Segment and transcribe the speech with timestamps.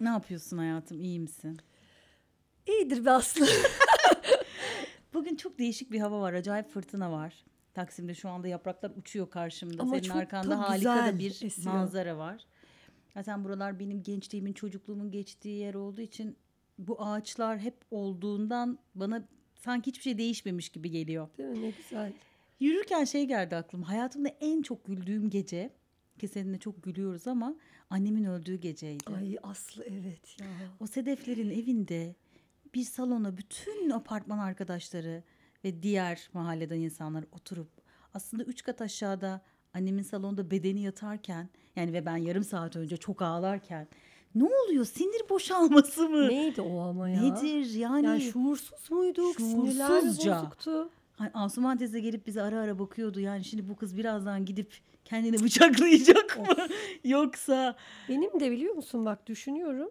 [0.00, 1.00] Ne yapıyorsun hayatım?
[1.00, 1.58] İyi misin?
[2.66, 3.46] İyidir be Aslı.
[5.14, 6.32] Bugün çok değişik bir hava var.
[6.32, 7.44] Acayip fırtına var.
[7.74, 9.82] Taksim'de şu anda yapraklar uçuyor karşımda.
[9.82, 11.74] Ama Senin çok- arkanda çok harika da güzel bir esiyor.
[11.74, 12.44] manzara var.
[13.14, 16.36] Zaten buralar benim gençliğimin, çocukluğumun geçtiği yer olduğu için
[16.78, 21.28] bu ağaçlar hep olduğundan bana sanki hiçbir şey değişmemiş gibi geliyor.
[21.38, 21.62] Değil mi?
[21.62, 22.12] Ne güzel.
[22.60, 23.88] Yürürken şey geldi aklıma.
[23.88, 25.70] Hayatımda en çok güldüğüm gece
[26.18, 27.54] ki seninle çok gülüyoruz ama
[27.90, 29.04] annemin öldüğü geceydi.
[29.16, 30.46] Ay Aslı evet ya.
[30.80, 32.14] O Sedeflerin evinde
[32.74, 35.22] bir salona bütün apartman arkadaşları
[35.64, 37.68] ve diğer mahalleden insanlar oturup
[38.14, 39.40] aslında üç kat aşağıda
[39.74, 43.88] annemin salonda bedeni yatarken yani ve ben yarım saat önce çok ağlarken
[44.34, 46.28] ne oluyor sinir boşalması mı?
[46.28, 47.22] Neydi o ama ya?
[47.22, 48.06] Nedir yani?
[48.06, 49.36] Yani şuursuz muyduk?
[49.40, 50.40] Sinirler Şuursuzca.
[50.40, 50.90] bozuktu?
[51.12, 53.20] Hani Asuman teyze gelip bize ara ara bakıyordu.
[53.20, 54.74] Yani şimdi bu kız birazdan gidip
[55.06, 56.66] kendini bıçaklayacak mı?
[57.04, 57.76] Yoksa
[58.08, 59.90] Benim de biliyor musun bak düşünüyorum.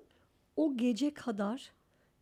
[0.55, 1.71] O gece kadar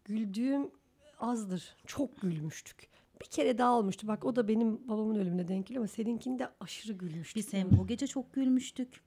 [0.06, 0.72] güldüğüm
[1.20, 1.76] azdır.
[1.86, 2.90] Çok gülmüştük.
[3.22, 4.08] Bir kere daha olmuştu.
[4.08, 7.36] Bak o da benim babamın ölümüne denk geliyor ama seninkinde aşırı gülmüştük.
[7.36, 9.02] Biz hem o gece çok gülmüştük.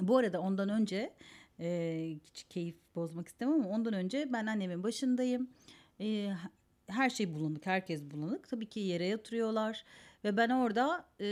[0.00, 1.14] Bu arada ondan önce
[1.60, 5.50] e, hiç keyif bozmak istemem ama ondan önce ben annemin başındayım.
[6.00, 6.30] E,
[6.86, 8.48] her şey bulanık, herkes bulanık.
[8.48, 9.84] Tabii ki yere yatırıyorlar
[10.26, 11.26] ve ben orada e,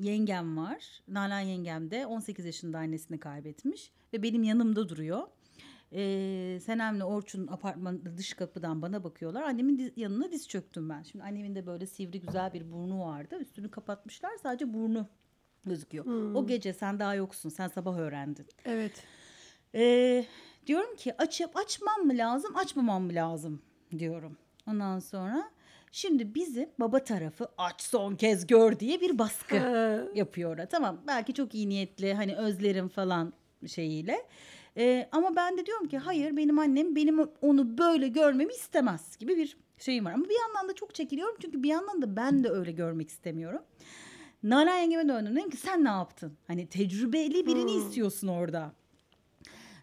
[0.00, 1.02] yengem var.
[1.08, 5.22] Nalan yengem de 18 yaşında annesini kaybetmiş ve benim yanımda duruyor.
[5.92, 9.42] E, Senem'le Orçun apartman dış kapıdan bana bakıyorlar.
[9.42, 11.02] Annemin diz- yanına diz çöktüm ben.
[11.02, 13.36] Şimdi annemin de böyle sivri güzel bir burnu vardı.
[13.40, 15.06] Üstünü kapatmışlar sadece burnu
[15.64, 16.04] gözüküyor.
[16.34, 17.48] O gece sen daha yoksun.
[17.48, 18.46] Sen sabah öğrendin.
[18.64, 18.92] Evet.
[19.74, 20.26] Ee,
[20.66, 23.62] diyorum ki açıp açmam mı lazım, açmamam mı lazım
[23.98, 24.36] diyorum.
[24.68, 25.50] Ondan sonra
[25.94, 29.54] şimdi bizim baba tarafı aç son kez gör diye bir baskı
[30.14, 30.66] yapıyor orada.
[30.66, 33.32] Tamam belki çok iyi niyetli hani özlerim falan
[33.66, 34.22] şeyiyle.
[34.76, 39.36] Ee, ama ben de diyorum ki hayır benim annem benim onu böyle görmemi istemez gibi
[39.36, 40.12] bir şeyim var.
[40.12, 43.62] Ama bir yandan da çok çekiliyorum çünkü bir yandan da ben de öyle görmek istemiyorum.
[44.42, 46.32] Nalan yengeme döndüm dedim ki sen ne yaptın?
[46.46, 48.72] Hani tecrübeli birini istiyorsun orada.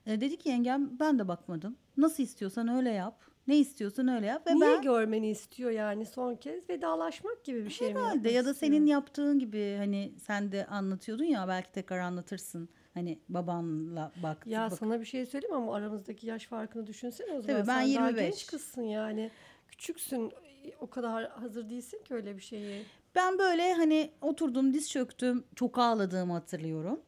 [0.06, 1.76] E, dedi ki yengem ben de bakmadım.
[1.98, 3.31] Nasıl istiyorsan öyle yap.
[3.48, 4.48] Ne istiyorsan öyle yap.
[4.48, 8.34] Ve Niye ben görmeni istiyor yani son kez vedalaşmak gibi bir şey mi herhalde yapmak
[8.34, 8.72] ya da istiyor?
[8.72, 12.70] senin yaptığın gibi hani sen de anlatıyordun ya belki tekrar anlatırsın.
[12.94, 14.48] Hani babanla bak.
[14.48, 17.58] Ya bak- sana bir şey söyleyeyim ama aramızdaki yaş farkını düşünsene o zaman.
[17.58, 18.22] Tabii, ben Sen daha 25.
[18.26, 19.32] genç kızsın yani.
[19.68, 20.32] Küçüksün.
[20.80, 22.82] O kadar hazır değilsin ki öyle bir şeye.
[23.16, 27.00] Ben böyle hani oturdum diz çöktüm çok ağladığımı hatırlıyorum.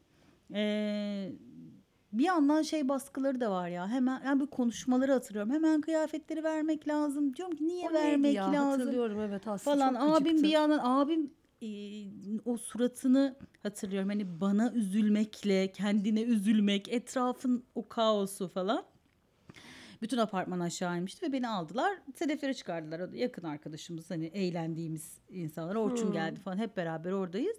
[0.54, 1.32] Ee,
[2.18, 5.52] bir yandan şey baskıları da var ya hemen yani bu konuşmaları hatırlıyorum.
[5.52, 7.36] Hemen kıyafetleri vermek lazım.
[7.36, 8.52] Diyorum ki niye O vermek ya?
[8.52, 8.80] lazım?
[8.80, 9.76] Hatırlıyorum evet aslında.
[9.76, 9.94] falan.
[9.94, 10.42] abim gıcıktı.
[10.42, 11.30] bir yandan abim
[11.62, 11.68] e,
[12.44, 14.08] o suratını hatırlıyorum.
[14.08, 18.84] Hani bana üzülmekle, kendine üzülmek, etrafın o kaosu falan.
[20.02, 21.98] Bütün apartman aşağı inmişti ve beni aldılar.
[22.14, 23.12] Sedeflere çıkardılar.
[23.12, 25.74] Yakın arkadaşımız hani eğlendiğimiz insanlar.
[25.74, 26.12] Orçun Hmm.
[26.12, 27.56] geldi falan hep beraber oradayız.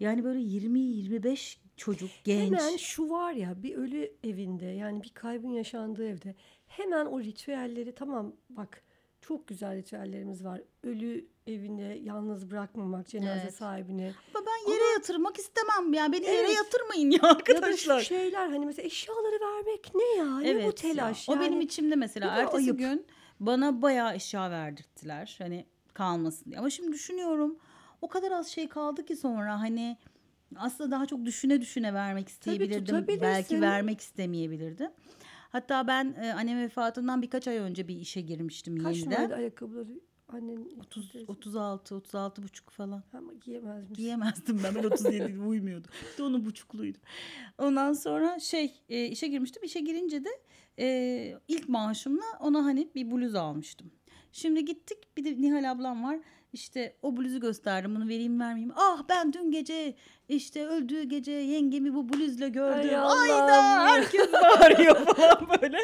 [0.00, 2.46] Yani böyle 20-25 çocuk, genç.
[2.46, 6.34] Hemen şu var ya bir ölü evinde yani bir kaybın yaşandığı evde
[6.66, 8.82] hemen o ritüelleri tamam bak
[9.20, 10.60] çok güzel ritüellerimiz var.
[10.82, 13.54] Ölü evinde yalnız bırakmamak cenaze Evet.
[13.54, 14.12] sahibini.
[14.34, 15.92] Ama ben yere yatırmak istemem.
[15.92, 16.56] Yani beni yere Evet.
[16.56, 18.00] yatırmayın ya Ya da arkadaşlar.
[18.00, 20.38] şu şeyler hani mesela eşyaları vermek ne ya?
[20.40, 20.72] ne bu ya.
[20.74, 21.28] telaş?
[21.28, 22.36] O benim Yani içimde mesela.
[22.36, 22.78] Ertesi ayıp.
[22.78, 23.06] gün
[23.40, 25.36] bana bayağı eşya verdirttiler.
[25.38, 26.58] Hani kalmasın diye.
[26.58, 27.58] Ama şimdi düşünüyorum.
[28.02, 29.96] O kadar az şey kaldı ki sonra hani
[30.56, 32.84] aslında daha çok düşüne düşüne vermek isteyebilirdim.
[32.84, 33.22] tutabilirsin.
[33.22, 34.90] Belki vermek istemeyebilirdim.
[35.52, 39.10] Hatta ben e, annem vefatından birkaç ay önce bir işe girmiştim Kaç yeniden.
[39.12, 41.32] numaraydı ayakkabıları annen 30, teyze?
[41.32, 43.02] 36, 36 buçuk falan.
[43.12, 43.94] Ama giyemez misin?
[43.94, 44.74] Giyemezdim ben.
[44.74, 45.88] Ben 37 uymuyordu.
[46.12, 46.98] Bir de onun buçukluydu.
[47.58, 49.62] Ondan sonra şey e, işe girmiştim.
[49.64, 50.28] İşe girince de
[50.78, 53.90] e, ilk maaşımla ona hani bir bluz almıştım.
[54.32, 56.18] Şimdi gittik bir de Nihal ablam var.
[56.52, 58.72] İşte o bluzu gösterdim bunu vereyim vermeyeyim.
[58.76, 59.94] Ah ben dün gece
[60.28, 62.90] işte öldüğü gece yengemi bu bluzla gördüm.
[62.94, 65.78] Ay Ayda herkes bağırıyor falan böyle.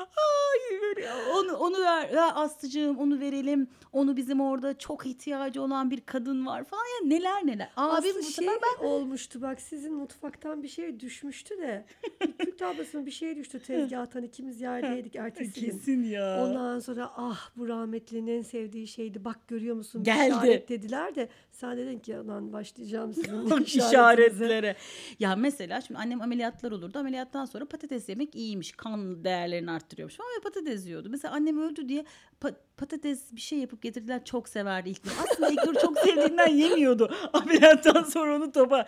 [0.00, 3.68] Ay böyle onu, onu ver ya Aslıcığım onu verelim.
[3.92, 7.68] Onu bizim orada çok ihtiyacı olan bir kadın var falan ya neler neler.
[7.76, 11.84] Aslı bu şey ben olmuştu bak sizin mutfaktan bir şey düşmüştü de
[12.20, 15.70] bir kül tablası bir şey düştü tezgahtan ikimiz yerdeydik ertesi gün.
[15.70, 16.44] kesin ya.
[16.44, 20.28] Ondan sonra ah bu rahmetlinin en sevdiği şeydi bak görüyor musun bir Geldi.
[20.30, 24.76] işaret dediler de sen dedin ki lan başlayacağım sizin işaretlere.
[25.18, 26.98] Ya mesela şimdi annem ameliyatlar olurdu.
[26.98, 28.72] Ameliyattan sonra patates yemek iyiymiş.
[28.72, 30.20] Kan değerlerini arttırıyormuş.
[30.20, 31.08] Ama patates yiyordu.
[31.10, 32.04] Mesela annem öldü diye
[32.40, 34.24] pa- patates bir şey yapıp getirdiler.
[34.24, 35.12] Çok severdi İlknur.
[35.24, 37.14] Aslında İlknur çok sevdiğinden yemiyordu.
[37.32, 38.86] Ameliyattan sonra onu topa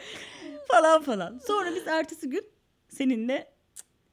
[0.69, 1.39] falan falan.
[1.47, 2.43] Sonra biz ertesi gün
[2.89, 3.53] seninle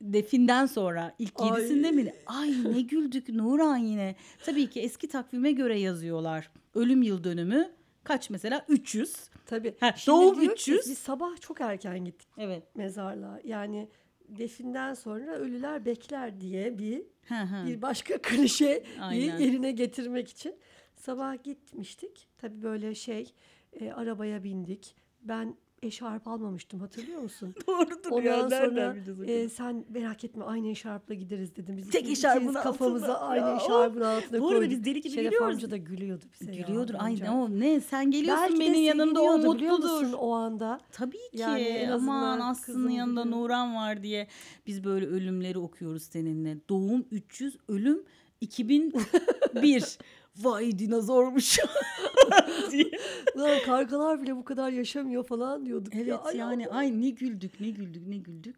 [0.01, 1.47] definden sonra ilk Ay.
[1.49, 2.13] yedisinde mi?
[2.25, 4.15] Ay ne güldük Nuran yine.
[4.45, 6.49] Tabii ki eski takvime göre yazıyorlar.
[6.75, 7.74] Ölüm yıl dönümü
[8.05, 8.65] kaç mesela?
[8.69, 9.15] 300.
[9.45, 9.75] Tabii.
[9.79, 10.89] Ha, Şimdi doğum diyor ki, 300.
[10.89, 12.75] Biz sabah çok erken gittik Evet.
[12.75, 13.39] mezarlığa.
[13.43, 13.87] Yani
[14.29, 17.67] definden sonra ölüler bekler diye bir Hı hı.
[17.67, 18.17] bir başka
[19.01, 19.37] Aynen.
[19.37, 20.55] yerine getirmek için
[20.95, 22.27] sabah gitmiştik.
[22.37, 23.33] Tabii böyle şey
[23.73, 24.95] e, arabaya bindik.
[25.21, 27.55] Ben eşarp almamıştım hatırlıyor musun?
[27.67, 28.49] Doğrudur Ondan ya.
[28.49, 31.77] Sonra o e, sen merak etme aynı eşarpla gideriz dedim.
[31.77, 33.27] Biz Tek eşarbın kafamıza altına.
[33.27, 34.71] aynı Ya, eşarbın altına Bu arada koyduk.
[34.71, 35.53] biz deli gibi Şeref gülüyoruz.
[35.55, 36.93] amca da gülüyordu bize ya, Gülüyordur.
[36.99, 40.13] Ay ne o ne sen geliyorsun Belki benim yanında o mutludur.
[40.13, 40.79] o anda?
[40.91, 41.37] Tabii ki.
[41.37, 43.41] Yani en Aman Aslı'nın yanında biliyor.
[43.41, 44.27] Nuran var diye
[44.67, 46.57] biz böyle ölümleri okuyoruz seninle.
[46.69, 48.03] Doğum 300, ölüm
[48.41, 49.97] 2001.
[50.37, 51.59] Vay dinozormuş.
[52.71, 52.91] diye.
[53.37, 55.95] Lan kargalar bile bu kadar yaşamıyor falan diyorduk.
[55.95, 56.17] Evet ya.
[56.21, 56.75] Ay yani Allah.
[56.77, 58.55] ay ne güldük ne güldük ne güldük.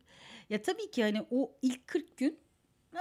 [0.50, 2.40] Ya tabii ki hani o ilk 40 gün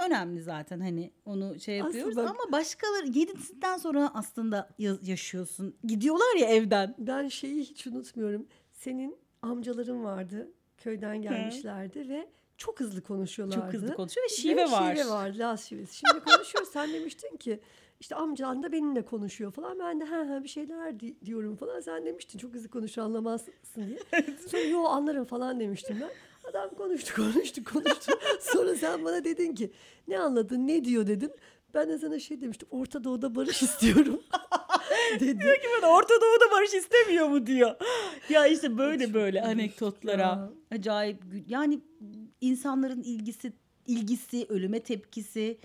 [0.05, 5.75] önemli zaten hani onu şey Aslında yapıyoruz bak- ama başkaları yedisinden sonra aslında ya- yaşıyorsun.
[5.83, 6.95] Gidiyorlar ya evden.
[6.97, 8.47] Ben şeyi hiç unutmuyorum.
[8.71, 10.51] Senin amcaların vardı.
[10.77, 13.71] Köyden gelmişlerdi ve çok hızlı konuşuyorlardı.
[13.71, 14.95] Çok hızlı konuşuyor ve Ve şive var.
[14.95, 15.95] Şive var, Laz şivesi.
[15.97, 16.69] Şimdi konuşuyoruz.
[16.69, 17.59] Sen demiştin ki
[17.99, 19.79] işte amcan da benimle konuşuyor falan.
[19.79, 21.79] Ben de ha ha bir şeyler di- diyorum falan.
[21.79, 23.99] Sen demiştin çok hızlı konuşur anlamazsın diye.
[24.51, 26.09] Sonra yo anlarım falan demiştim ben.
[26.49, 28.11] Adam konuştu konuştu konuştu.
[28.39, 29.71] Sonra sen bana dedin ki
[30.07, 31.31] ne anladın ne diyor dedin.
[31.73, 34.21] Ben de sana şey demiştim Orta Doğu'da barış istiyorum.
[35.19, 35.39] dedi.
[35.83, 37.75] Ben Orta Doğu'da barış istemiyor mu diyor.
[38.29, 40.49] Ya işte böyle Çok böyle anekdotlara ya.
[40.71, 41.79] acayip yani
[42.41, 43.53] insanların ilgisi
[43.87, 45.57] ilgisi ölüme tepkisi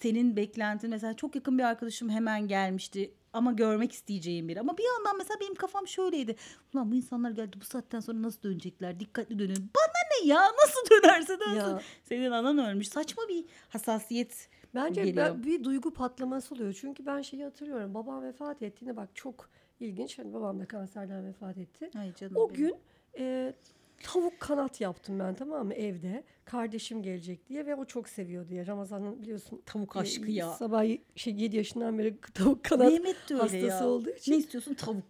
[0.00, 4.84] senin beklentin mesela çok yakın bir arkadaşım hemen gelmişti ama görmek isteyeceğim biri ama bir
[4.94, 6.36] yandan mesela benim kafam şöyleydi
[6.74, 10.90] ulan bu insanlar geldi bu saatten sonra nasıl dönecekler dikkatli dönün bana ne ya nasıl
[10.90, 11.80] dönerse dönsün Ya.
[12.04, 15.26] senin anan ölmüş saçma bir hassasiyet Bence geliyor.
[15.26, 16.72] ben- bir duygu patlaması oluyor.
[16.80, 17.94] Çünkü ben şeyi hatırlıyorum.
[17.94, 19.48] Babam vefat ettiğinde bak çok
[19.80, 20.18] ilginç.
[20.18, 21.90] Hani babam da kanserden vefat etti.
[21.98, 22.60] Ay canım O benim.
[22.60, 22.76] gün
[23.18, 23.54] e,
[24.04, 26.24] tavuk kanat yaptım ben tamam mı evde.
[26.44, 28.66] Kardeşim gelecek diye ve o çok seviyor diye.
[28.66, 30.84] Ramazan'ın biliyorsun tavuk e, aşkı ya Sabah
[31.16, 34.32] şey 7 yaşından beri tavuk kanat Mehmet de öyle hastası ya olduğu için.
[34.32, 35.04] ne istiyorsun tavuk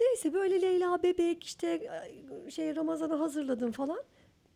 [0.00, 1.66] Neyse böyle Leyla bebek işte
[2.46, 3.98] e, şey Ramazan'a hazırladım falan.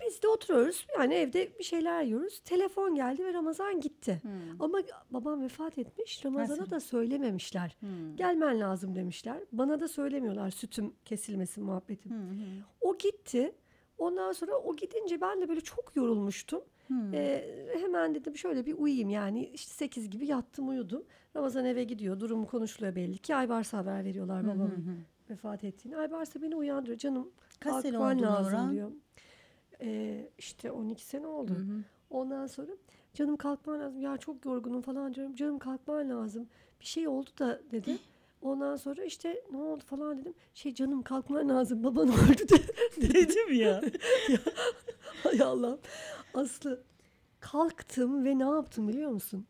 [0.06, 2.40] Biz de oturuyoruz yani evde bir şeyler yiyoruz.
[2.44, 4.20] Telefon geldi ve Ramazan gitti.
[4.22, 4.62] Hmm.
[4.62, 4.78] Ama
[5.10, 6.24] babam vefat etmiş.
[6.24, 7.76] Ramazan'a da söylememişler.
[7.80, 8.16] Hmm.
[8.16, 9.38] Gelmen lazım demişler.
[9.52, 12.12] Bana da söylemiyorlar sütüm kesilmesin muhabbetim.
[12.12, 12.44] Hı hı.
[12.80, 13.52] O gitti.
[14.02, 16.62] Ondan sonra o gidince ben de böyle çok yorulmuştum.
[16.86, 17.14] Hmm.
[17.14, 17.44] Ee,
[17.80, 21.04] hemen dedim şöyle bir uyuyayım yani işte 8 gibi yattım uyudum.
[21.36, 25.96] Ramazan eve gidiyor durumu konuşuluyor belli ki Aybars'a haber veriyorlar babamın vefat ettiğini.
[25.96, 28.72] Aybars da beni uyandırıyor canım Kaç sene kalkman oldu lazım Nurhan?
[28.72, 28.90] diyor.
[29.80, 31.54] Ee, işte 12 sene oldu.
[31.54, 31.84] Hı.
[32.10, 32.72] Ondan sonra
[33.14, 34.00] canım kalkman lazım.
[34.00, 35.34] Ya çok yorgunum falan diyorum.
[35.34, 36.48] Canım kalkman lazım.
[36.80, 37.98] Bir şey oldu da dedi.
[38.42, 40.34] Ondan sonra işte ne oldu falan dedim.
[40.54, 41.84] Şey canım kalkman lazım.
[41.84, 42.56] Baban öldü de.
[43.14, 43.82] Dedim ya.
[45.22, 45.78] Hay Allah.
[46.34, 46.82] Aslı
[47.40, 49.46] kalktım ve ne yaptım biliyor musun?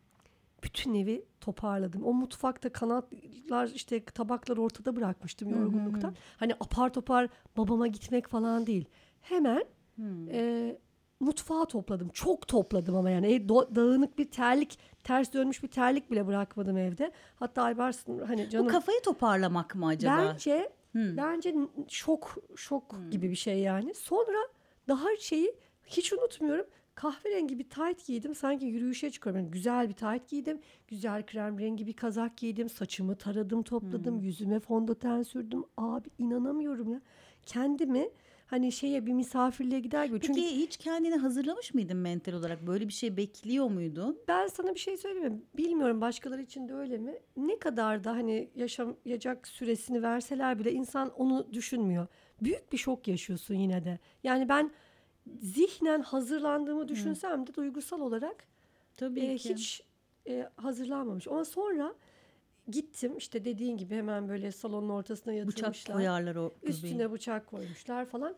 [0.63, 2.03] Bütün evi toparladım.
[2.03, 5.61] O mutfakta kanatlar işte tabaklar ortada bırakmıştım Hı hı hı.
[5.63, 6.15] yorgunluktan.
[6.37, 7.27] Hani apar topar
[7.57, 8.85] babama gitmek falan değil.
[9.21, 9.63] Hemen
[9.95, 10.29] Hmm.
[10.31, 10.77] e,
[11.23, 12.09] mutfağı topladım.
[12.09, 17.11] Çok topladım ama yani do- dağınık bir terlik, ters dönmüş bir terlik bile bırakmadım evde.
[17.35, 20.17] Hatta Aybars hani Bu canım kafayı toparlamak mı acaba?
[20.33, 21.17] bence Hmm.
[21.17, 21.55] bence
[21.89, 23.93] şok şok gibi bir şey yani.
[23.93, 24.37] Sonra
[24.87, 26.65] daha şeyi hiç unutmuyorum.
[26.95, 28.35] Kahverengi bir tayt giydim.
[28.35, 29.41] Sanki yürüyüşe çıkıyorum.
[29.41, 30.59] Yani güzel bir tayt giydim.
[30.87, 32.69] Güzel krem rengi bir kazak giydim.
[32.69, 34.19] Saçımı taradım, topladım.
[34.21, 35.63] Yüzüme fondöten sürdüm.
[35.77, 37.01] Abi inanamıyorum ya.
[37.45, 38.09] Kendimi
[38.45, 40.19] hani şeye bir misafirliğe gider gibi.
[40.19, 42.67] Peki Çünkü hiç kendini hazırlamış mıydın mental olarak?
[42.67, 44.17] Böyle bir şey bekliyor muydun?
[44.27, 45.41] ben sana bir şey söyleyeyim mi?
[45.57, 47.19] Bilmiyorum başkaları için de öyle mi?
[47.37, 52.07] Ne kadar da hani yaşamayacak süresini verseler bile insan onu düşünmüyor.
[52.41, 53.99] Büyük bir şok yaşıyorsun yine de.
[54.23, 54.71] Yani ben
[55.41, 58.47] zihnen hazırlandığımı düşünsem de duygusal olarak
[58.97, 59.83] Tabii e, hiç
[60.27, 61.27] e, hazırlanmamış.
[61.27, 61.93] Ama sonra
[62.69, 65.95] gittim işte dediğin gibi hemen böyle salonun ortasına bıçak yatırmışlar.
[65.95, 66.73] koyarlar o göbeği.
[66.73, 68.35] Üstüne bıçak koymuşlar falan.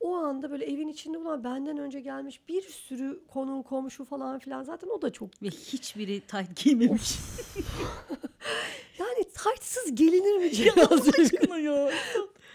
[0.00, 4.62] O anda böyle evin içinde ulan benden önce gelmiş bir sürü konu komşu falan filan
[4.62, 7.10] zaten o da çok Ve hiçbiri tayt giymemiş.
[8.98, 11.22] yani taytsız gelinir mi cenaze?
[11.22, 11.90] Aşkına ya.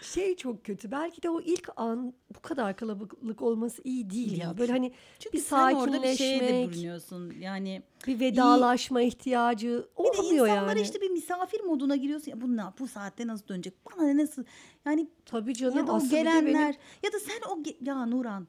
[0.04, 0.90] Şey çok kötü.
[0.90, 4.58] Belki de o ilk an bu kadar kalabalık olması iyi değil ya.
[4.58, 7.34] Böyle hani Çünkü bir sen orada bir şeye de sakinleşmek, bürünüyorsun.
[7.40, 9.68] Yani bir vedalaşma ihtiyacı
[9.98, 10.80] bir de olmuyor insanlara yani.
[10.80, 12.30] işte bir misafir moduna giriyorsun.
[12.30, 13.74] Ya bu ne bu saatte nasıl dönecek?
[13.86, 14.44] Bana ne nasıl?
[14.86, 18.46] Yani Tabii canım ya da o gelenler benim ya da sen o ya Nuran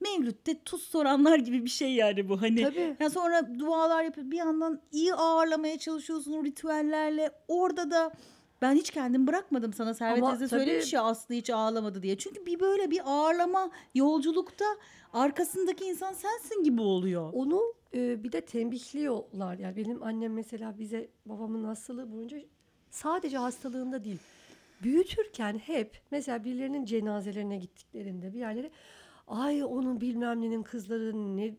[0.00, 2.62] Mevlüt'te tuz soranlar gibi bir şey yani bu hani.
[2.62, 2.96] Tabii.
[3.00, 7.30] Ya sonra dualar yapıp bir yandan iyi ağırlamaya çalışıyorsun o ritüellerle.
[7.48, 8.12] Orada da
[8.62, 12.18] ben hiç kendim bırakmadım sana Servet Ama teyze tabii- söylemiş ya Aslı hiç ağlamadı diye.
[12.18, 14.64] Çünkü bir böyle bir ağırlama yolculukta
[15.12, 17.30] arkasındaki insan sensin gibi oluyor.
[17.32, 17.62] Onu
[17.94, 19.58] e, bir de tembihliyorlar.
[19.58, 22.38] Yani benim annem mesela bize babamın hastalığı boyunca
[22.90, 24.18] sadece hastalığında değil.
[24.82, 28.70] Büyütürken hep mesela birilerinin cenazelerine gittiklerinde bir yerlere
[29.28, 31.54] ay onun bilmem nenin kızları ne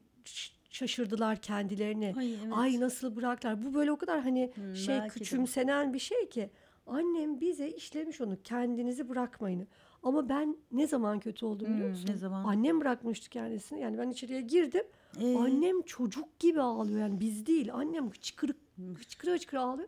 [0.70, 2.14] şaşırdılar kendilerini.
[2.18, 2.54] Ay, evet.
[2.54, 3.66] Ay nasıl bıraktılar.
[3.66, 5.20] Bu böyle o kadar hani Hmm, şey belki de.
[5.20, 6.50] küçümsenen bir şey ki.
[6.90, 9.68] Annem bize işlemiş onu kendinizi bırakmayın.
[10.04, 12.08] Ama ben ne zaman kötü oldum biliyor Hmm, musun?
[12.10, 12.44] ne zaman?
[12.44, 13.80] Annem bırakmıştı kendisini.
[13.82, 14.84] Yani ben içeriye girdim.
[15.22, 15.36] Ee?
[15.38, 17.74] Annem çocuk gibi ağlıyor yani biz değil.
[17.74, 18.58] Annem hıçkırık
[18.98, 19.88] hıçkıra hıçkıra ağlıyor.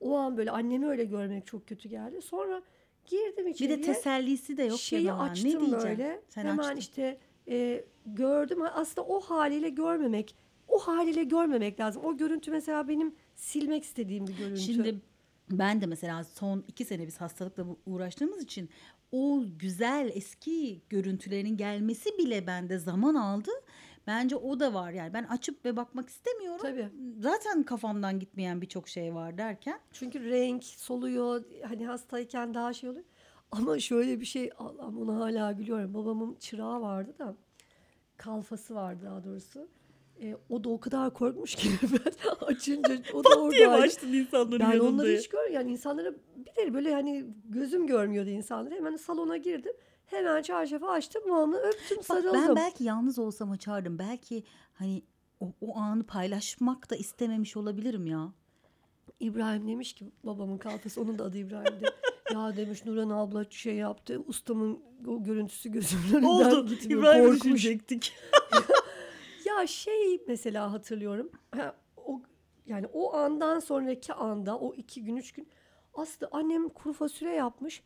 [0.00, 2.22] O an böyle annemi öyle görmek çok kötü geldi.
[2.22, 2.62] Sonra
[3.04, 3.78] girdim Bir içeriye.
[3.78, 5.22] de tesellisi de yok şeyi ya bana.
[5.30, 5.82] açtım ne diyeceğim?
[5.98, 6.20] böyle.
[6.28, 6.76] Sen Hemen açtın.
[6.76, 7.18] işte
[7.48, 8.58] e, gördüm.
[8.74, 10.36] Aslında o haliyle görmemek.
[10.68, 12.04] O haliyle görmemek lazım.
[12.04, 14.60] O görüntü mesela benim silmek istediğim bir görüntü.
[14.60, 15.00] Şimdi
[15.50, 18.70] ben de mesela son iki sene biz hastalıkla uğraştığımız için
[19.12, 23.50] o güzel eski görüntülerin gelmesi bile bende zaman aldı.
[24.06, 26.60] Bence o da var yani ben açıp ve bakmak istemiyorum.
[26.62, 26.88] Tabii.
[27.18, 29.80] Zaten kafamdan gitmeyen birçok şey var derken.
[29.92, 31.44] Çünkü renk soluyor.
[31.68, 33.04] Hani hastayken daha şey oluyor.
[33.50, 35.94] Ama şöyle bir şey Allah'ım ona hala gülüyorum.
[35.94, 37.36] Babamın çırağı vardı da
[38.16, 39.68] kalfası vardı daha doğrusu.
[40.20, 44.16] E, o da o kadar korkmuş ki ben açınca o da oradaydı.
[44.16, 48.74] insanların Ben onları hiç gör yani insanlara bir de böyle hani gözüm görmüyordu insanları.
[48.74, 49.72] Hemen salona girdim.
[50.06, 51.22] Hemen çarşafı açtım.
[51.28, 52.48] Babamı öptüm Bak, sarıldım.
[52.48, 53.98] ben belki yalnız olsam açardım.
[53.98, 55.02] Belki hani
[55.40, 58.32] o, o anı paylaşmak da istememiş olabilirim ya.
[59.20, 61.84] İbrahim demiş ki babamın kalfası onun da adı İbrahim'di.
[62.32, 64.22] ya demiş Nurhan abla şey yaptı.
[64.26, 67.02] Ustamın o görüntüsü gözümün önünden gitmiyor.
[67.02, 67.36] Korkmuş.
[67.36, 68.12] düşünecektik.
[69.58, 71.30] Ya şey mesela hatırlıyorum.
[71.56, 72.22] Ha, o
[72.66, 75.48] yani o andan sonraki anda o iki gün üç gün
[75.94, 77.82] aslında annem kuru fasulye yapmış.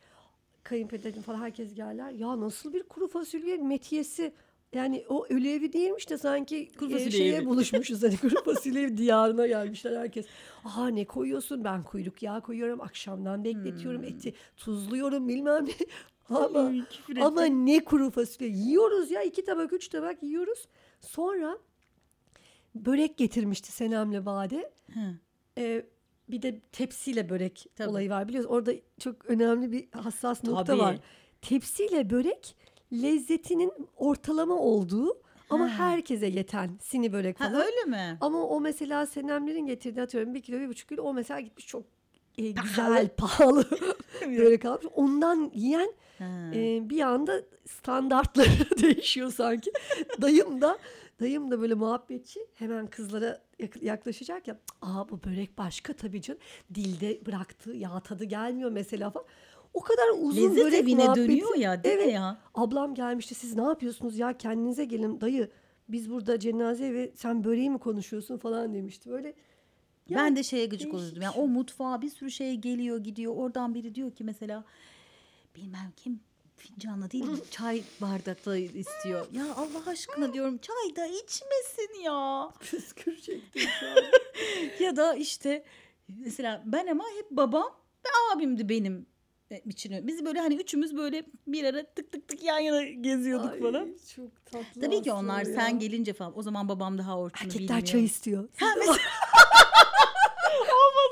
[0.62, 2.10] Kayınpederim falan herkes gelirler.
[2.10, 4.32] Ya nasıl bir kuru fasulye metiyesi
[4.72, 7.46] yani o ölü evi değilmiş de sanki Kuru e, şeye evi.
[7.46, 10.26] buluşmuşuz hani kuru fasulye diyarına gelmişler herkes.
[10.64, 11.64] Aha ne koyuyorsun?
[11.64, 12.80] Ben kuyruk yağı koyuyorum.
[12.80, 14.08] Akşamdan bekletiyorum Hmm.
[14.08, 14.34] eti.
[14.56, 15.72] Tuzluyorum bilmem ne.
[16.30, 17.66] Ama küfür ama ettim.
[17.66, 18.50] ne kuru fasulye.
[18.50, 20.68] Yiyoruz ya iki tabak üç tabak yiyoruz.
[21.00, 21.58] Sonra
[22.74, 24.72] börek getirmişti Senem'le Bade.
[24.94, 25.00] Hı.
[25.58, 25.86] Ee,
[26.28, 27.88] bir de tepsiyle börek Tabii.
[27.90, 28.50] olayı var biliyoruz.
[28.50, 30.78] Orada çok önemli bir hassas nokta Tabii.
[30.80, 30.98] var.
[31.42, 32.56] Tepsiyle börek
[32.92, 35.68] lezzetinin ortalama olduğu ama Ha.
[35.90, 37.60] herkese yeten sini börek Ha, falan.
[37.66, 38.18] öyle mi?
[38.20, 41.82] Ama o mesela Senemlerin getirdiği atıyorum bir kilo bir buçuk kilo o mesela gitmiş çok
[42.38, 43.64] e, güzel pahalı
[44.26, 44.86] börek almış.
[44.94, 46.50] Ondan yiyen Ha.
[46.54, 48.48] e, bir anda standartları
[48.82, 49.70] değişiyor sanki.
[50.22, 50.78] dayım da
[51.20, 54.58] dayım da böyle muhabbetçi hemen kızlara yak- yaklaşacak ya.
[54.82, 56.40] Aa bu börek başka tabii canım.
[56.74, 59.26] Dilde bıraktığı yağ tadı gelmiyor mesela falan.
[59.74, 61.28] O kadar uzun Lezzet börek evine muhabbeti.
[61.28, 62.06] dönüyor ya değil Evet.
[62.06, 62.38] mi ya?
[62.54, 65.50] Ablam gelmişti siz ne yapıyorsunuz ya kendinize gelin dayı.
[65.88, 69.10] Biz burada cenaze ve sen böreği mi konuşuyorsun falan demişti.
[69.10, 69.34] Böyle
[70.08, 71.22] ya ben de şeye gıcık oluyordum.
[71.22, 71.42] Yani şey.
[71.42, 73.36] o mutfağa bir sürü şey geliyor gidiyor.
[73.36, 74.64] Oradan biri diyor ki mesela
[75.56, 76.20] bilmem kim
[76.56, 79.26] fincanla değil çay bardakla istiyor.
[79.32, 82.50] Ya Allah aşkına diyorum çay da içmesin ya.
[82.60, 83.96] püskür çektim şu an.
[84.80, 85.64] Ya da işte
[86.08, 87.70] mesela ben ama hep babam
[88.04, 89.06] ve abimdi benim
[89.50, 90.06] e, için.
[90.06, 93.88] Biz böyle hani üçümüz böyle bir ara tık tık tık yan yana geziyorduk Ay, falan.
[94.16, 95.54] Çok tatlı Tabii ki onlar ya.
[95.54, 96.38] sen gelince falan.
[96.38, 97.82] O zaman babam daha Erkekler bilmiyor.
[97.82, 98.48] çay istiyor.
[98.56, 98.98] Ha, mesela-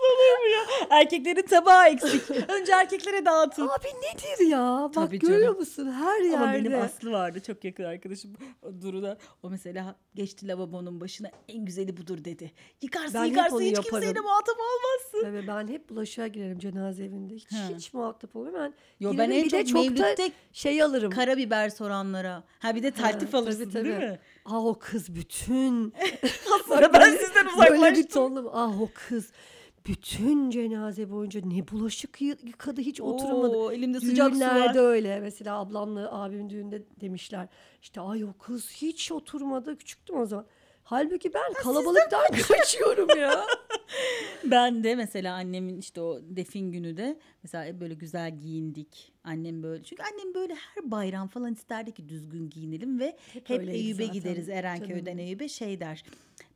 [0.05, 0.87] olur mu ya?
[0.99, 2.31] Erkeklerin tabağı eksik.
[2.49, 3.63] Önce erkeklere dağıtın.
[3.69, 4.83] Abi nedir ya?
[4.85, 5.59] Bak Tabii görüyor canım.
[5.59, 6.37] musun her yerde.
[6.37, 8.33] Ama benim Aslı vardı çok yakın arkadaşım
[8.83, 9.19] Duru'da.
[9.43, 12.53] O mesela geçti lavabonun başına en güzeli budur dedi.
[12.83, 13.91] Yıkarsın Ben yıkarsın hiç yaparım.
[13.91, 15.23] kimseyle muhatap olmazsın.
[15.31, 17.35] Tabii ben hep bulaşığa girerim cenaze evinde.
[17.35, 17.59] Hiç, Ha.
[17.77, 18.61] hiç muhatap olmuyorum.
[18.61, 21.11] Ben Yo ben en bir de çok, çok da Mevlüt'te şey alırım.
[21.11, 22.43] karabiber soranlara.
[22.59, 24.07] Ha bir de taltif Ha, alırsın tabii, değil tabii.
[24.07, 24.19] mi?
[24.45, 25.95] Ah o kız bütün.
[26.69, 28.07] Sonra ben sizden Böyle bir uzaklaştım.
[28.35, 28.51] tonla.
[28.53, 29.33] Ah o kız
[29.87, 33.57] bütün cenaze boyunca ne bulaşık yı- yıkadı hiç oturmadı.
[33.57, 34.87] Oo, elimde sıcak su Düğünlerde var.
[34.87, 35.21] öyle.
[35.21, 37.49] Mesela ablamla abimin düğünde demişler.
[37.83, 39.79] İşte ay o kız hiç oturmadı.
[39.79, 40.47] Küçüktüm o zaman.
[40.85, 43.45] Halbuki ben kalabalıktan kaçıyorum ya.
[44.45, 49.13] Ben de mesela annemin işte o defin günü de mesela hep böyle güzel giyindik.
[49.25, 49.83] Annem böyle.
[49.83, 54.49] Çünkü annem böyle her bayram falan isterdi ki düzgün giyinelim ve hep, öyleydi Eyüp'e gideriz
[54.49, 55.19] Erenköy'den.
[55.19, 56.05] Eyüp'e şey der.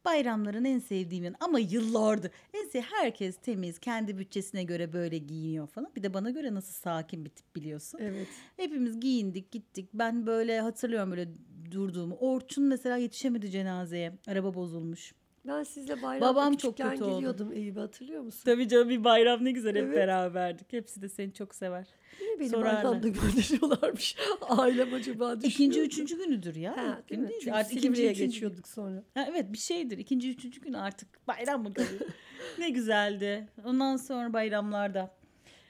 [0.05, 2.31] Bayramların en sevdiğim yanı ama yıllardır.
[2.55, 5.91] En sev herkes temiz, kendi bütçesine göre böyle giyiniyor falan.
[5.97, 7.99] Bir de bana göre nasıl sakin bir tip biliyorsun.
[8.03, 8.29] Evet.
[8.57, 9.89] Hepimiz giyindik gittik.
[9.95, 11.29] Ben böyle hatırlıyorum böyle
[11.71, 12.15] durduğumu.
[12.15, 14.13] Orçun mesela yetişemedi cenazeye.
[14.27, 15.15] Araba bozulmuş.
[15.49, 17.15] Ben sizle bayramda Babam çok küçükken kötü oldu.
[17.15, 18.43] geliyordum Eyüp'e hatırlıyor musun?
[18.45, 19.97] Tabii canım bir bayram ne güzel hep Evet.
[19.97, 20.73] beraberdik.
[20.73, 21.87] Hepsi de seni çok sever.
[22.21, 22.85] Niye beni Sorarlar.
[22.85, 24.17] bayramda gönderiyorlarmış?
[24.49, 25.87] Ailem acaba düşünüyor İkinci, mu?
[25.87, 26.77] üçüncü günüdür ya.
[26.77, 27.31] Ha, değil mi?
[27.41, 28.27] Çünkü Artık Silivri'ye üçüncü gün.
[28.31, 29.03] geçiyorduk sonra.
[29.15, 29.99] Ha, evet bir şeydir.
[29.99, 32.01] İkinci, üçüncü gün artık bayram mı kalıyor?
[32.59, 33.49] ne güzeldi.
[33.65, 35.15] Ondan sonra bayramlarda.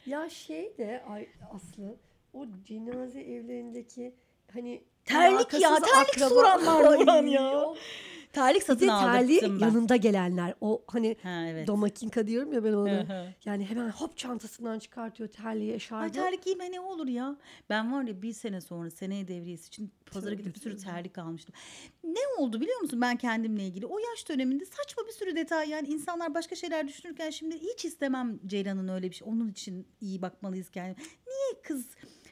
[0.06, 1.96] Ya şey de ay Aslı
[2.32, 4.14] o cenaze evlerindeki
[4.52, 7.60] hani Terlik ya, alakasız terlik soranlar Ay, Nurhan ya.
[7.60, 7.76] o-
[8.32, 9.66] Terlik Bir satın de terliği aldırttım ben.
[9.66, 10.54] yanında gelenler.
[10.60, 11.66] O hani Ha evet.
[11.66, 13.06] domakinka diyorum ya ben ona.
[13.44, 16.12] Yani hemen hop çantasından çıkartıyor terliği Ay eşarbı.
[16.12, 17.36] terlik giyme ne olur ya.
[17.70, 21.54] Ben var ya bir sene sonra seneye devriyesi için pazara gidip bir sürü terlik almıştım.
[22.04, 23.86] Ne oldu biliyor musun ben kendimle ilgili?
[23.86, 28.38] O yaş döneminde saçma bir sürü detay yani insanlar başka şeyler düşünürken şimdi hiç istemem
[28.46, 29.28] Ceylan'ın öyle bir şey.
[29.28, 30.96] Onun için iyi bakmalıyız kendime.
[31.26, 31.86] Niye kız?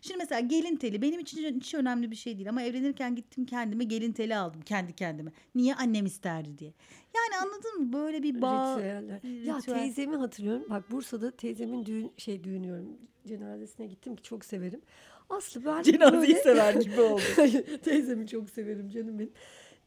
[0.07, 3.85] Şimdi mesela gelin teli benim için hiç önemli bir şey değil ama evlenirken gittim kendime
[3.85, 5.33] gelin teli aldım kendi kendime.
[5.55, 6.73] Niye annem isterdi diye.
[7.17, 8.77] Yani anladın mı böyle bir bağ.
[8.79, 9.21] Ritüeller.
[9.45, 9.79] Ya ritüel.
[9.79, 10.67] teyzemi hatırlıyorum.
[10.71, 12.99] Bak Bursa'da teyzemin düğün şey düğünüyorum.
[13.27, 14.81] Cenazesine gittim ki çok severim.
[15.31, 17.23] Aslı ben Cenazeyi böyle- sever gibi oldu.
[17.85, 19.33] Teyzemi çok severim canım benim.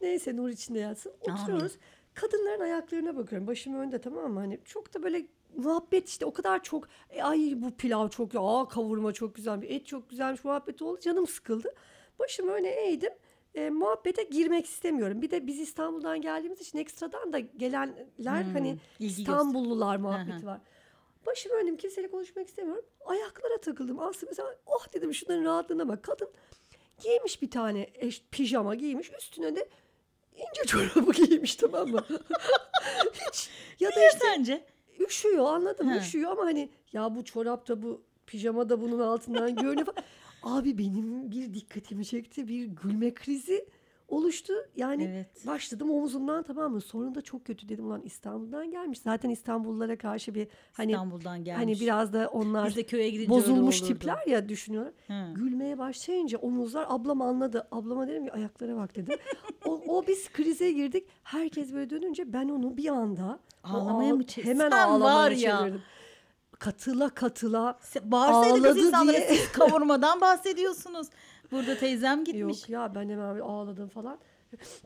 [0.00, 1.12] Neyse nur içinde yatsın.
[1.20, 1.72] Oturuyoruz.
[2.14, 3.46] Kadınların ayaklarına bakıyorum.
[3.46, 4.40] Başım önde tamam mı?
[4.40, 8.40] Hani çok da böyle muhabbet işte o kadar çok "E, ay bu pilav çok ya
[8.40, 11.74] aa, kavurma çok güzel et çok güzelmiş muhabbet oldu canım sıkıldı.
[12.18, 13.12] Başımı öne eğdim.
[13.54, 15.22] E, muhabbete girmek istemiyorum.
[15.22, 20.46] Bir de biz İstanbul'dan geldiğimiz için ekstradan da gelenler Hmm, hani göster- İstanbullular Hı muhabbeti
[20.46, 20.60] var.
[21.26, 22.84] Başımı önüm kimseyle konuşmak istemiyorum.
[23.06, 23.98] Ayaklara takıldım.
[24.00, 26.02] Aslı mesela oh dedim şunların rahatlığına bak.
[26.02, 26.28] Kadın
[27.02, 29.10] giymiş bir tane eş, pijama giymiş.
[29.18, 29.68] Üstüne de
[30.36, 32.04] ince çorabı giymiş tamam mı?
[33.12, 34.64] Hiç, ya da işte sence?
[35.00, 35.98] Üşüyor anladım He.
[35.98, 40.04] üşüyor ama hani ya bu çorap da bu pijama da bunun altından görünüyor falan.
[40.58, 42.48] Abi benim bir dikkatimi çekti.
[42.48, 43.68] Bir gülme krizi
[44.10, 44.52] oluştu.
[44.76, 45.46] Yani Evet.
[45.46, 46.80] başladım omzumdan tamam mı?
[46.80, 48.98] Sonunda çok kötü dedim ulan İstanbul'dan gelmiş.
[49.00, 51.62] Zaten İstanbullulara karşı bir hani İstanbul'dan gelmiş.
[51.62, 54.92] hani biraz da onlar Biz de köye gidince bozulmuş tipler ya düşünüyorlar.
[55.06, 55.34] Hı.
[55.34, 57.68] Gülmeye başlayınca omuzlar ablam anladı.
[57.70, 59.18] Ablama dedim ki ayaklara bak dedim.
[59.66, 61.06] o, o biz krize girdik.
[61.22, 65.82] Herkes böyle dönünce ben onu bir anda Ağlamaya ağ- mı çe- Hemen Sen ağlamaya çevirdim.
[66.58, 67.78] Katıla katıla.
[68.04, 69.28] Bağırsaydı Ağladı insanlara diye.
[69.28, 71.06] siz kavurmadan bahsediyorsunuz.
[71.52, 72.60] Burada teyzem gitmiş.
[72.60, 74.18] Yok ya ben hemen ağladım falan.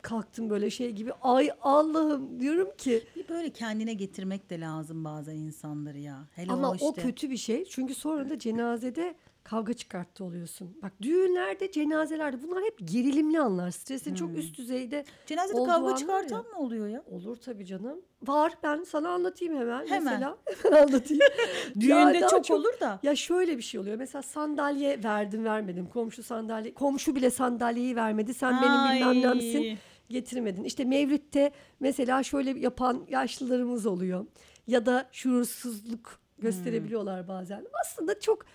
[0.01, 1.13] Kalktım böyle şey gibi.
[1.21, 3.03] Ay Allah'ım diyorum ki.
[3.15, 6.27] Bir böyle kendine getirmek de lazım bazen insanları ya.
[6.35, 6.85] Hele Ama o işte.
[6.87, 7.65] o kötü bir şey.
[7.65, 10.77] Çünkü sonra da cenazede kavga çıkarttı oluyorsun.
[10.83, 13.71] Bak düğünlerde, cenazelerde bunlar hep gerilimli anlar.
[13.71, 14.15] Stresin Hmm.
[14.15, 16.41] çok üst düzeyde Cenazede kavga çıkartan ya.
[16.43, 17.03] mı oluyor ya?
[17.11, 18.01] Olur tabii canım.
[18.23, 19.85] Var ben sana anlatayım hemen.
[19.87, 20.03] Hemen.
[20.03, 21.21] Mesela hemen anlatayım.
[21.79, 22.99] Düğünde Ya daha çok, olur da.
[23.03, 23.95] Ya şöyle bir şey oluyor.
[23.97, 25.87] Mesela sandalye verdim vermedim.
[25.89, 28.33] Komşu sandalye, komşu bile sandalyeyi vermedi.
[28.33, 29.21] Sen benim bilmem Ay.
[29.21, 29.77] nemsin
[30.09, 30.63] getirmedin.
[30.63, 34.25] İşte Mevlüt'te mesela şöyle yapan yaşlılarımız oluyor.
[34.67, 37.65] Ya da şuursuzluk gösterebiliyorlar bazen.
[37.85, 38.45] Aslında çok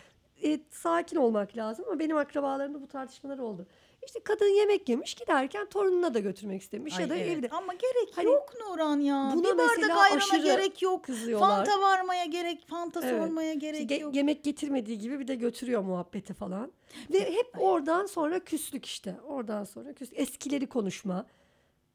[0.44, 3.66] e, sakin olmak lazım ama benim akrabalarımda bu tartışmalar oldu.
[4.07, 7.38] İşte kadın yemek yemiş giderken torununa da götürmek istemiş Ay ya da evet.
[7.38, 7.48] evde.
[7.48, 9.33] Ama gerek Hani yok Nuran ya.
[9.35, 11.05] buna bir bardak ayrana gerek yok.
[11.05, 11.48] kızıyorlar.
[11.66, 13.22] Fanta varmaya gerek, fanta Evet.
[13.22, 14.14] sormaya İşte gerek ge- yok.
[14.14, 16.72] yemek getirmediği gibi bir de götürüyor muhabbeti falan.
[17.12, 19.16] Ve hep oradan sonra küslük işte.
[19.26, 20.18] Oradan sonra küslük.
[20.18, 21.26] Eskileri konuşma.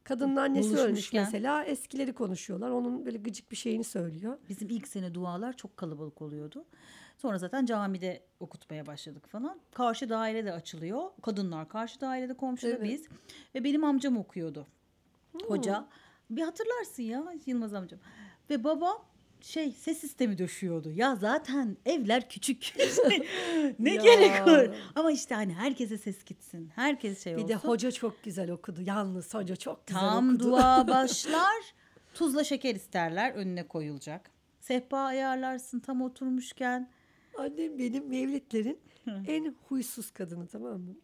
[0.03, 1.63] Kadının annesi ölmüş mesela.
[1.63, 2.69] Eskileri konuşuyorlar.
[2.69, 4.37] Onun böyle gıcık bir şeyini söylüyor.
[4.49, 6.65] Bizim ilk sene dualar çok kalabalık oluyordu.
[7.17, 9.59] Sonra zaten camide okutmaya başladık falan.
[9.73, 11.03] Karşı daire de açılıyor.
[11.21, 12.83] Kadınlar karşı dairede komşuda Evet.
[12.83, 13.07] biz.
[13.55, 14.67] Ve benim amcam okuyordu.
[15.47, 15.85] Hoca.
[16.29, 17.99] Bir hatırlarsın ya Yılmaz amcam.
[18.49, 18.97] Ve babam
[19.41, 20.91] şey ses sistemi döşüyordu.
[20.91, 22.73] Ya zaten evler küçük.
[23.79, 24.01] ne Ya.
[24.03, 24.69] gerek var?
[24.95, 26.71] Ama işte hani herkese ses gitsin.
[26.75, 27.49] Herkes şey Bir olsun.
[27.49, 28.81] de hoca çok güzel okudu.
[28.81, 30.43] Yalnız hoca çok güzel Tam okudu.
[30.43, 31.73] dua başlar.
[32.13, 34.31] Tuzla şeker isterler önüne koyulacak.
[34.59, 36.89] Sehpa ayarlarsın tam oturmuşken.
[37.37, 38.79] Annem benim Mevlitlerin
[39.27, 40.95] en huysuz kadını tamam mı?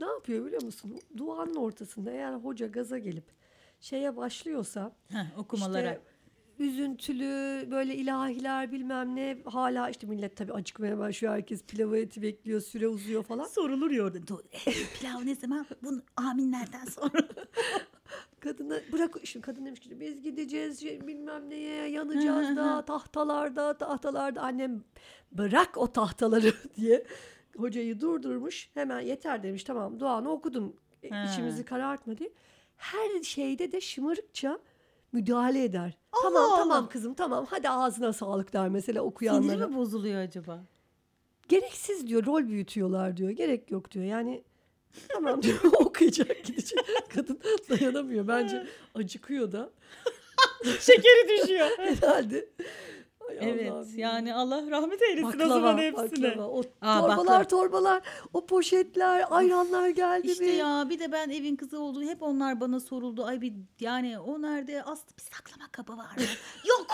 [0.00, 0.98] Ne yapıyor biliyor musun?
[1.16, 3.24] Duanın ortasında eğer hoca gaza gelip
[3.80, 5.90] şeye başlıyorsa Heh, okumalara.
[5.90, 6.00] İşte
[6.58, 12.60] üzüntülü böyle ilahiler bilmem ne hala işte millet tabii acıkmaya başlıyor herkes pilavı eti bekliyor
[12.60, 13.44] süre uzuyor falan.
[13.44, 14.26] Sorulur ya orada.
[14.26, 15.66] "Dur, eh, Pilav ne zaman?
[15.82, 17.28] Bunu aminlerden sonra.
[18.80, 24.42] Kadına bırak şimdi kadın demiş ki biz gideceğiz şey, bilmem neye yanacağız da tahtalarda tahtalarda
[24.42, 24.84] annem
[25.32, 27.04] bırak o tahtaları diye
[27.56, 31.24] hocayı durdurmuş hemen yeter demiş tamam duanı okudum e, Ha.
[31.32, 32.30] içimizi karartma diye.
[32.76, 34.58] Her şeyde de şımarıkça
[35.12, 35.98] müdahale eder.
[36.12, 36.56] Allah tamam Allah.
[36.56, 39.52] tamam kızım tamam hadi ağzına sağlık der mesela okuyanlara.
[39.52, 40.64] Siniri mi bozuluyor acaba?
[41.48, 43.30] Gereksiz diyor rol büyütüyorlar diyor.
[43.30, 44.04] Gerek yok diyor.
[44.04, 44.42] Yani
[45.08, 46.78] tamam diyor okuyacak gidecek.
[47.14, 49.70] Kadın dayanamıyor bence acıkıyor da
[50.80, 51.66] Şekeri düşüyor.
[51.78, 52.48] herhalde.
[53.30, 53.88] Ay evet Allah'ım.
[53.98, 56.28] yani Allah rahmet eylesin o Baklava, zaman hepsine.
[56.30, 56.48] baklava.
[56.48, 57.44] O Aa, torbalar baklava.
[57.44, 60.52] torbalar, o poşetler, ayranlar geldi İşte mi?
[60.52, 63.24] ya bir de ben evin kızı olduğu hep onlar bana soruldu.
[63.24, 64.82] Ay bir yani o nerede?
[64.82, 66.22] Aslı bir saklama kabı var mı?
[66.68, 66.86] Yok.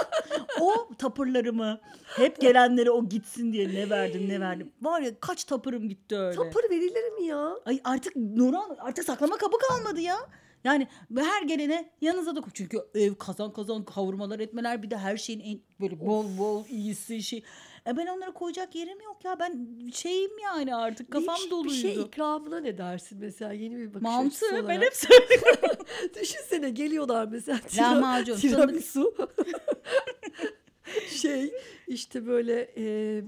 [0.60, 1.80] O tapırlarımı
[2.16, 4.72] hep gelenlere o gitsin diye ne verdim ne verdim.
[4.82, 6.36] Var ya kaç tapırım gitti öyle.
[6.36, 7.50] Tapır verilir mi ya?
[7.66, 10.16] Ay artık Nurhan artık saklama kabı kalmadı ya.
[10.64, 12.50] Yani her gelene yanınıza da koy.
[12.54, 17.22] Çünkü ev kazan kazan kavurmalar etmeler bir de her şeyin en böyle bol bol iyisi
[17.22, 17.44] şey.
[17.86, 19.38] E ben onlara koyacak yerim yok ya.
[19.38, 21.72] Ben şeyim yani artık kafam doluydu.
[21.72, 24.82] Bir şey ikramına ne dersin mesela yeni bir bakış Mantı açısı ben olarak.
[24.82, 25.86] hep söylüyorum.
[26.20, 29.14] Düşünsene geliyorlar mesela Lahmacun, tiramisu.
[31.08, 31.52] şey
[31.86, 33.22] işte böyle e,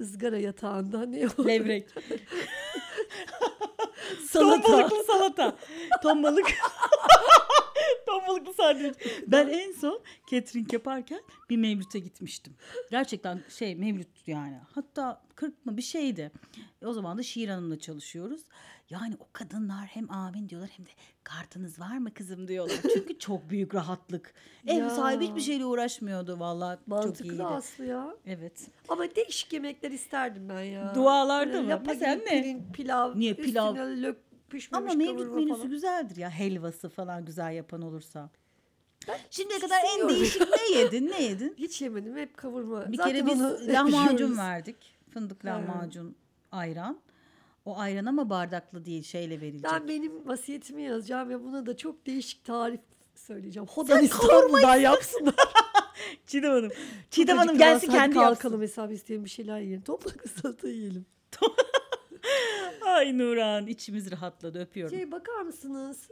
[0.00, 1.46] ızgara yatağında ne o?
[1.46, 1.86] Levrek.
[4.40, 4.62] Salata.
[4.62, 5.56] Ton balıklı salata.
[6.02, 6.46] Ton balık.
[8.06, 8.94] Ton balıklı sandviç.
[9.26, 11.20] Ben en son catering yaparken
[11.50, 12.54] bir Mevlüt'e gitmiştim.
[12.90, 14.58] Gerçekten şey Mevlüt yani.
[14.74, 16.32] Hatta 40 mı bir şeydi.
[16.82, 18.40] E, o zaman da Şiir Hanım'la çalışıyoruz.
[18.90, 20.90] Yani o kadınlar hem amin diyorlar hem de
[21.24, 22.76] kartınız var mı kızım diyorlar.
[22.94, 24.34] Çünkü çok büyük rahatlık.
[24.66, 24.90] Ev Ya.
[24.90, 26.78] sahibi hiçbir şeyle uğraşmıyordu vallahi.
[26.78, 27.44] Çok Mantıklı iyiydi.
[27.44, 28.16] Aslı ya.
[28.26, 28.60] Evet.
[28.88, 30.94] Ama değişik yemekler isterdim ben ya.
[30.94, 31.82] Dualarda Böyle mı?
[31.86, 32.24] Mesela ne?
[32.24, 33.18] pirin- pilav.
[33.18, 33.74] Niye pilav?
[33.74, 34.23] Üstüne lök
[34.54, 35.70] pişmemiş Ama Mevlüt kavurma menüsü falan.
[35.70, 36.30] güzeldir ya.
[36.30, 38.30] Helvası falan güzel yapan olursa.
[39.08, 41.10] Ben Şimdiye kadar en değişik ne yedin?
[41.10, 41.54] Ne yedin?
[41.58, 42.92] Hiç yemedim hep kavurma.
[42.92, 44.38] Bir Zaten kere biz onu hep lahmacun yiyoruz.
[44.38, 44.76] verdik.
[45.10, 45.48] Fındık Ha.
[45.48, 46.16] lahmacun,
[46.52, 46.98] ayran.
[47.64, 49.70] O ayran ama bardaklı değil şeyle verilecek.
[49.72, 52.80] Ben benim vasiyetimi yazacağım ve buna da çok değişik tarif
[53.14, 53.66] söyleyeceğim.
[53.68, 55.34] Hodan İstanbul'dan yapsınlar.
[56.26, 56.70] Çiğdem Hanım.
[57.10, 58.60] Çiğdem Hadi Hanım gelsin hadi kendi kalkalım yapsın.
[58.60, 59.82] hesap isteyelim bir şeyler yiyelim.
[59.82, 61.06] Toprak salata yiyelim.
[62.86, 64.96] Ay Nuran içimiz rahatladı öpüyorum.
[64.96, 66.08] Şey bakar mısınız?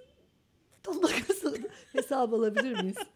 [0.82, 2.96] Tonlakasının hesabı alabilir miyiz?